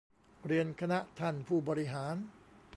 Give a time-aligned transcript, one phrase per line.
[0.45, 2.15] เรียนคณะท่านผู้บริหาร